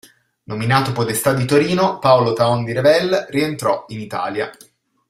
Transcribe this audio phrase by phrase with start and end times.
[0.45, 4.49] Nominato podestà di Torino Paolo Thaon di Revel rientrò in Italia.